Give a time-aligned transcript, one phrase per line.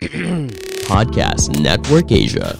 [0.88, 2.56] Podcast Network Asia.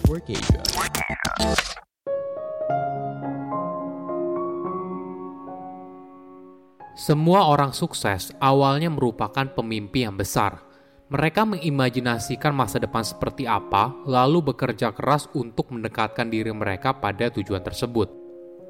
[6.93, 10.61] Semua orang sukses awalnya merupakan pemimpi yang besar.
[11.09, 17.65] Mereka mengimajinasikan masa depan seperti apa, lalu bekerja keras untuk mendekatkan diri mereka pada tujuan
[17.65, 18.13] tersebut.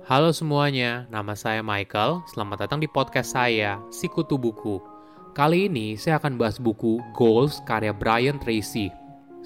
[0.07, 2.23] Halo semuanya, nama saya Michael.
[2.31, 4.90] Selamat datang di podcast saya, Sikutu Buku.
[5.31, 8.91] Kali ini saya akan bahas buku Goals karya Brian Tracy.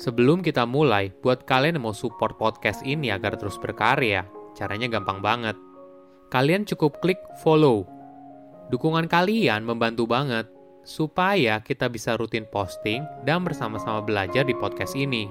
[0.01, 4.25] Sebelum kita mulai, buat kalian yang mau support podcast ini agar terus berkarya,
[4.57, 5.53] caranya gampang banget.
[6.33, 7.85] Kalian cukup klik follow.
[8.73, 10.49] Dukungan kalian membantu banget
[10.81, 15.29] supaya kita bisa rutin posting dan bersama-sama belajar di podcast ini.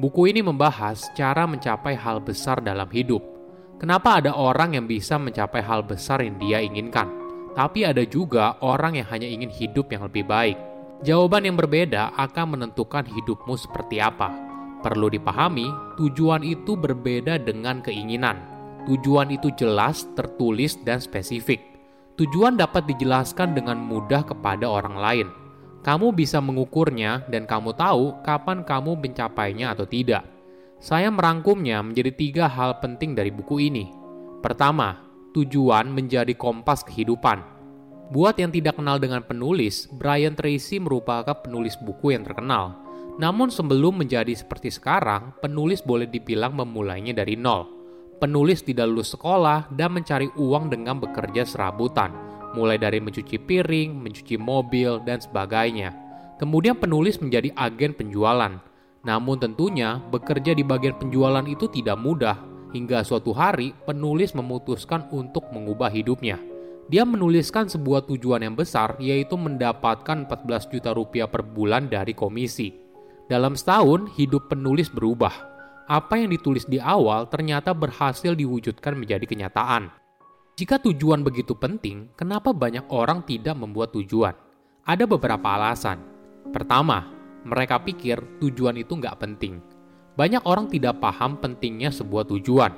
[0.00, 3.20] Buku ini membahas cara mencapai hal besar dalam hidup.
[3.76, 7.21] Kenapa ada orang yang bisa mencapai hal besar yang dia inginkan,
[7.52, 10.56] tapi ada juga orang yang hanya ingin hidup yang lebih baik.
[11.02, 14.30] Jawaban yang berbeda akan menentukan hidupmu seperti apa.
[14.86, 18.38] Perlu dipahami, tujuan itu berbeda dengan keinginan.
[18.86, 21.62] Tujuan itu jelas, tertulis, dan spesifik.
[22.18, 25.28] Tujuan dapat dijelaskan dengan mudah kepada orang lain.
[25.82, 30.22] Kamu bisa mengukurnya dan kamu tahu kapan kamu mencapainya atau tidak.
[30.78, 33.90] Saya merangkumnya menjadi tiga hal penting dari buku ini.
[34.42, 35.01] Pertama,
[35.32, 37.42] tujuan menjadi kompas kehidupan.
[38.12, 42.76] Buat yang tidak kenal dengan penulis, Brian Tracy merupakan penulis buku yang terkenal.
[43.16, 47.82] Namun sebelum menjadi seperti sekarang, penulis boleh dibilang memulainya dari nol
[48.22, 52.14] penulis tidak lulus sekolah dan mencari uang dengan bekerja serabutan,
[52.54, 55.90] mulai dari mencuci piring, mencuci mobil, dan sebagainya.
[56.38, 58.62] Kemudian penulis menjadi agen penjualan.
[59.02, 62.38] Namun tentunya bekerja di bagian penjualan itu tidak mudah,
[62.72, 66.40] hingga suatu hari penulis memutuskan untuk mengubah hidupnya.
[66.90, 72.74] Dia menuliskan sebuah tujuan yang besar yaitu mendapatkan 14 juta rupiah per bulan dari komisi.
[73.30, 75.52] Dalam setahun, hidup penulis berubah
[75.92, 79.90] apa yang ditulis di awal ternyata berhasil diwujudkan menjadi kenyataan.
[80.56, 84.32] Jika tujuan begitu penting, kenapa banyak orang tidak membuat tujuan?
[84.88, 86.00] Ada beberapa alasan.
[86.48, 87.08] Pertama,
[87.42, 89.58] mereka pikir tujuan itu nggak penting.
[90.14, 92.72] Banyak orang tidak paham pentingnya sebuah tujuan.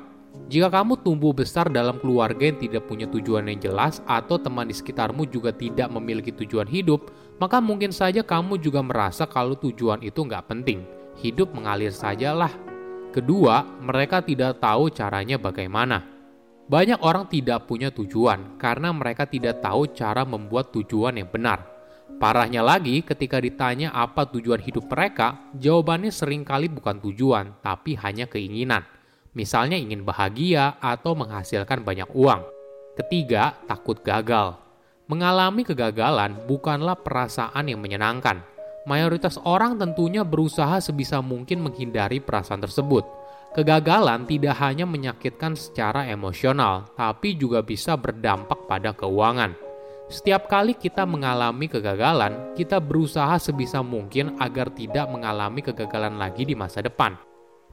[0.50, 4.74] Jika kamu tumbuh besar dalam keluarga yang tidak punya tujuan yang jelas atau teman di
[4.74, 10.20] sekitarmu juga tidak memiliki tujuan hidup, maka mungkin saja kamu juga merasa kalau tujuan itu
[10.20, 10.82] nggak penting.
[11.14, 12.50] Hidup mengalir sajalah
[13.14, 16.02] Kedua, mereka tidak tahu caranya bagaimana.
[16.66, 21.73] Banyak orang tidak punya tujuan karena mereka tidak tahu cara membuat tujuan yang benar.
[22.24, 28.24] Parahnya lagi, ketika ditanya apa tujuan hidup mereka, jawabannya sering kali bukan tujuan, tapi hanya
[28.24, 28.80] keinginan.
[29.36, 32.40] Misalnya ingin bahagia atau menghasilkan banyak uang.
[32.96, 34.56] Ketiga, takut gagal.
[35.04, 38.40] Mengalami kegagalan bukanlah perasaan yang menyenangkan,
[38.88, 43.04] mayoritas orang tentunya berusaha sebisa mungkin menghindari perasaan tersebut.
[43.52, 49.63] Kegagalan tidak hanya menyakitkan secara emosional, tapi juga bisa berdampak pada keuangan.
[50.14, 56.54] Setiap kali kita mengalami kegagalan, kita berusaha sebisa mungkin agar tidak mengalami kegagalan lagi di
[56.54, 57.18] masa depan.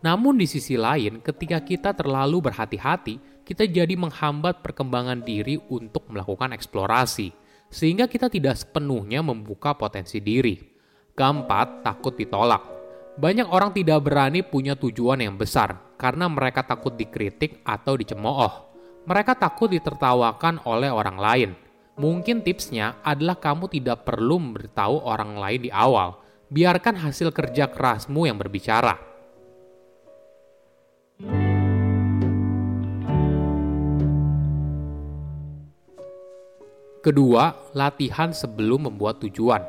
[0.01, 6.49] Namun, di sisi lain, ketika kita terlalu berhati-hati, kita jadi menghambat perkembangan diri untuk melakukan
[6.57, 7.29] eksplorasi,
[7.69, 10.57] sehingga kita tidak sepenuhnya membuka potensi diri.
[11.13, 12.65] Keempat, takut ditolak.
[13.21, 18.73] Banyak orang tidak berani punya tujuan yang besar karena mereka takut dikritik atau dicemooh.
[19.05, 21.51] Mereka takut ditertawakan oleh orang lain.
[22.01, 26.17] Mungkin tipsnya adalah kamu tidak perlu memberitahu orang lain di awal.
[26.49, 28.97] Biarkan hasil kerja kerasmu yang berbicara.
[37.05, 39.61] Kedua, latihan sebelum membuat tujuan.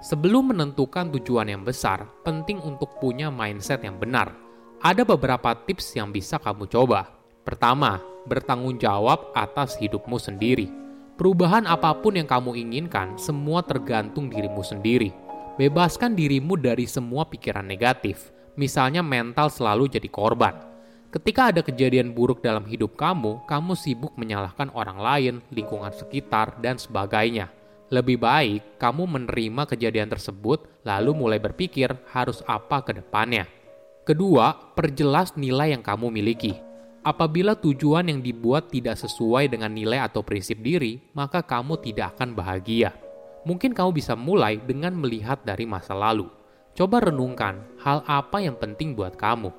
[0.00, 4.32] Sebelum menentukan tujuan yang besar, penting untuk punya mindset yang benar.
[4.80, 7.12] Ada beberapa tips yang bisa kamu coba.
[7.44, 10.83] Pertama, bertanggung jawab atas hidupmu sendiri.
[11.14, 15.14] Perubahan apa pun yang kamu inginkan, semua tergantung dirimu sendiri.
[15.54, 20.58] Bebaskan dirimu dari semua pikiran negatif, misalnya mental selalu jadi korban.
[21.14, 26.74] Ketika ada kejadian buruk dalam hidup kamu, kamu sibuk menyalahkan orang lain, lingkungan sekitar, dan
[26.74, 27.46] sebagainya
[27.94, 33.46] lebih baik kamu menerima kejadian tersebut, lalu mulai berpikir harus apa ke depannya.
[34.02, 36.58] Kedua, perjelas nilai yang kamu miliki.
[37.04, 42.32] Apabila tujuan yang dibuat tidak sesuai dengan nilai atau prinsip diri, maka kamu tidak akan
[42.32, 42.96] bahagia.
[43.44, 46.32] Mungkin kamu bisa mulai dengan melihat dari masa lalu.
[46.72, 49.52] Coba renungkan hal apa yang penting buat kamu.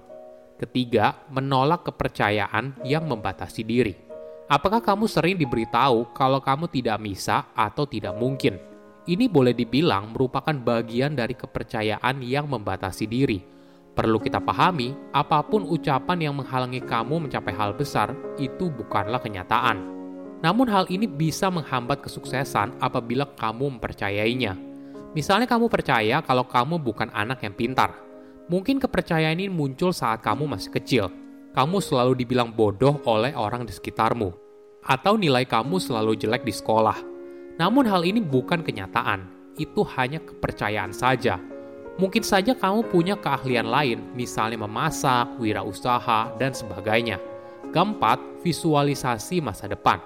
[0.58, 3.94] Ketiga, menolak kepercayaan yang membatasi diri.
[4.50, 8.58] Apakah kamu sering diberitahu kalau kamu tidak bisa atau tidak mungkin?
[9.06, 13.55] Ini boleh dibilang merupakan bagian dari kepercayaan yang membatasi diri.
[13.96, 19.82] Perlu kita pahami, apa pun ucapan yang menghalangi kamu mencapai hal besar itu bukanlah kenyataan.
[20.44, 24.60] Namun hal ini bisa menghambat kesuksesan apabila kamu mempercayainya.
[25.16, 27.96] Misalnya kamu percaya kalau kamu bukan anak yang pintar.
[28.52, 31.08] Mungkin kepercayaan ini muncul saat kamu masih kecil.
[31.56, 34.36] Kamu selalu dibilang bodoh oleh orang di sekitarmu.
[34.84, 37.16] Atau nilai kamu selalu jelek di sekolah
[37.56, 41.40] namun hal ini bukan kenyataan, itu hanya kepercayaan saja.
[41.96, 47.24] Mungkin saja kamu punya keahlian lain, misalnya memasak, wirausaha, dan sebagainya.
[47.72, 50.04] Keempat, visualisasi masa depan.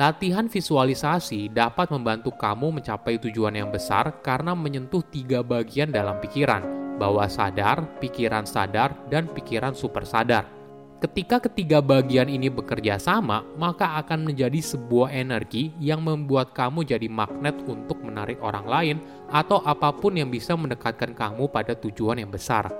[0.00, 6.96] Latihan visualisasi dapat membantu kamu mencapai tujuan yang besar karena menyentuh tiga bagian dalam pikiran,
[6.96, 10.57] bawah sadar, pikiran sadar, dan pikiran super sadar.
[10.98, 17.06] Ketika ketiga bagian ini bekerja sama, maka akan menjadi sebuah energi yang membuat kamu jadi
[17.06, 18.96] magnet untuk menarik orang lain
[19.30, 22.74] atau apa pun yang bisa mendekatkan kamu pada tujuan yang besar.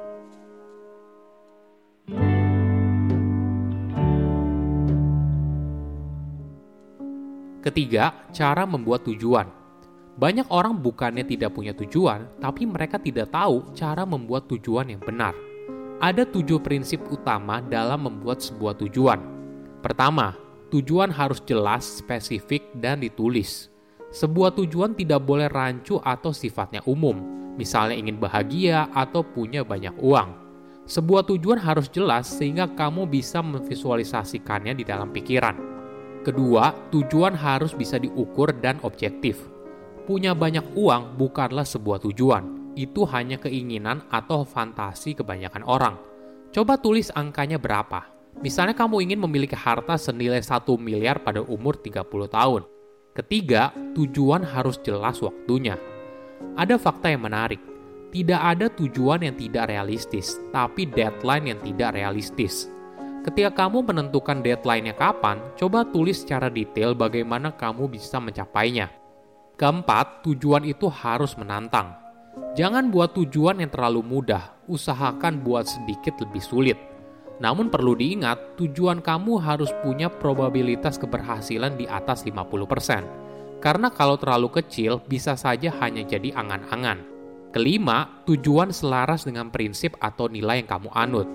[7.63, 9.47] Ketiga, cara membuat tujuan.
[10.19, 15.48] Banyak orang bukannya tidak punya tujuan, tapi mereka tidak tahu cara membuat tujuan yang benar.
[15.99, 19.19] Ada tujuh prinsip utama dalam membuat sebuah tujuan.
[19.83, 20.31] Pertama,
[20.71, 23.67] tujuan harus jelas, spesifik, dan ditulis.
[24.15, 27.19] Sebuah tujuan tidak boleh rancu atau sifatnya umum,
[27.59, 30.39] misalnya ingin bahagia atau punya banyak uang.
[30.87, 35.59] Sebuah tujuan harus jelas sehingga kamu bisa memvisualisasikannya di dalam pikiran.
[36.23, 39.51] Kedua, tujuan harus bisa diukur dan objektif.
[40.07, 45.99] Punya banyak uang bukanlah sebuah tujuan, itu hanya keinginan atau fantasi kebanyakan orang.
[46.55, 48.07] Coba tulis angkanya berapa.
[48.39, 52.63] Misalnya kamu ingin memiliki harta senilai 1 miliar pada umur 30 tahun.
[53.19, 55.75] Ketiga, tujuan harus jelas waktunya.
[56.55, 57.59] Ada fakta yang menarik.
[58.15, 62.71] Tidak ada tujuan yang tidak realistis, tapi deadline yang tidak realistis.
[63.27, 68.89] Ketika kamu menentukan deadline-nya kapan, coba tulis secara detail bagaimana kamu bisa mencapainya.
[69.59, 72.08] Keempat, tujuan itu harus menantang.
[72.57, 76.79] Jangan buat tujuan yang terlalu mudah, usahakan buat sedikit lebih sulit.
[77.39, 83.63] Namun perlu diingat, tujuan kamu harus punya probabilitas keberhasilan di atas 50%.
[83.63, 87.03] Karena kalau terlalu kecil, bisa saja hanya jadi angan-angan.
[87.55, 91.29] Kelima, tujuan selaras dengan prinsip atau nilai yang kamu anut.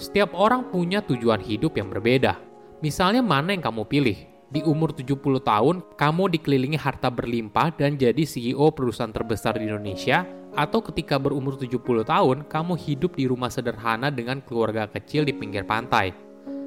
[0.00, 2.38] Setiap orang punya tujuan hidup yang berbeda.
[2.80, 4.29] Misalnya mana yang kamu pilih?
[4.50, 5.14] Di umur 70
[5.46, 10.26] tahun, kamu dikelilingi harta berlimpah dan jadi CEO perusahaan terbesar di Indonesia,
[10.58, 15.62] atau ketika berumur 70 tahun, kamu hidup di rumah sederhana dengan keluarga kecil di pinggir
[15.62, 16.10] pantai.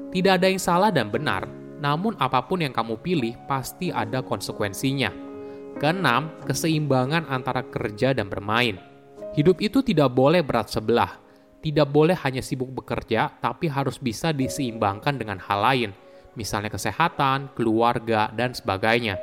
[0.08, 1.44] Tidak ada yang salah dan benar,
[1.76, 5.12] namun apa pun yang kamu pilih pasti ada konsekuensinya.
[5.76, 8.80] Keenam, keseimbangan antara kerja dan bermain.
[9.36, 11.20] Hidup itu tidak boleh berat sebelah.
[11.60, 15.90] Tidak boleh hanya sibuk bekerja, tapi harus bisa diseimbangkan dengan hal lain,
[16.34, 19.18] misalnya kesehatan, keluarga, dan sebagainya.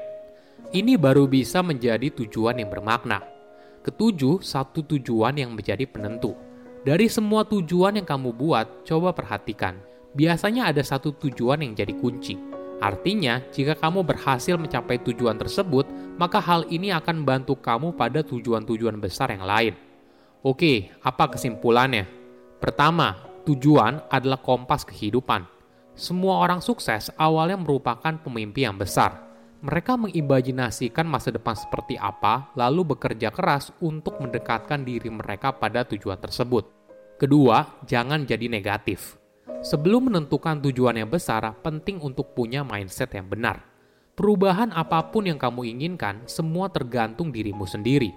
[0.72, 3.19] Ini baru bisa menjadi tujuan yang bermakna.
[3.84, 6.31] Ketujuh, satu tujuan yang menjadi penentu.
[6.81, 9.78] Dari semua tujuan yang kamu buat, coba perhatikan.
[10.18, 12.40] Biasanya ada satu tujuan yang jadi kunci.
[12.81, 15.86] Artinya, jika kamu berhasil mencapai tujuan tersebut,
[16.18, 19.77] maka hal ini akan membantu kamu pada tujuan-tujuan besar yang lain.
[20.41, 22.10] Oke, apa kesimpulannya?
[22.58, 23.13] Pertama,
[23.46, 25.46] tujuan adalah kompas kehidupan.
[25.93, 29.31] Semua orang sukses awalnya merupakan pemimpi yang besar
[29.62, 36.17] mereka mengimajinasikan masa depan seperti apa, lalu bekerja keras untuk mendekatkan diri mereka pada tujuan
[36.17, 36.65] tersebut.
[37.21, 39.21] Kedua, jangan jadi negatif.
[39.62, 43.62] Sebelum menentukan tujuan yang besar, penting untuk punya mindset yang benar.
[44.17, 48.10] Perubahan apa pun yang kamu inginkan, semua tergantung dirimu sendiri.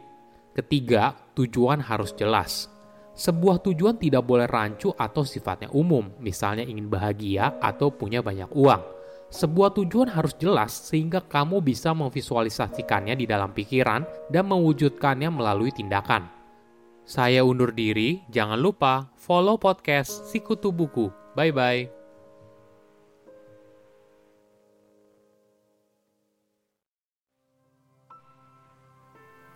[0.57, 2.73] Ketiga, tujuan harus jelas.
[3.15, 8.95] Sebuah tujuan tidak boleh rancu atau sifatnya umum, misalnya ingin bahagia atau punya banyak uang
[9.35, 16.31] sebuah tujuan harus jelas sehingga kamu bisa memvisualisasikannya di dalam pikiran dan mewujudkannya melalui tindakan.
[17.03, 21.11] Saya undur diri, jangan lupa follow podcast Sikutu Buku.
[21.35, 22.04] Bye-bye.